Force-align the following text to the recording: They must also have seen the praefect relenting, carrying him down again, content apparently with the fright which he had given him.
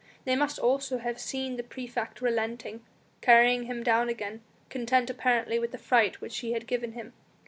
They 0.25 0.35
must 0.35 0.57
also 0.57 0.97
have 0.97 1.19
seen 1.19 1.57
the 1.57 1.63
praefect 1.63 2.21
relenting, 2.23 2.83
carrying 3.21 3.65
him 3.65 3.83
down 3.83 4.09
again, 4.09 4.41
content 4.67 5.11
apparently 5.11 5.59
with 5.59 5.71
the 5.73 5.77
fright 5.77 6.21
which 6.21 6.39
he 6.39 6.53
had 6.53 6.65
given 6.65 6.93
him. 6.93 7.13